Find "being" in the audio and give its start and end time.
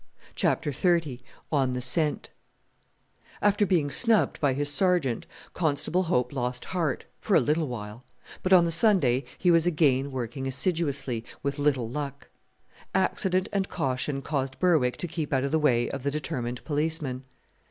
3.67-3.91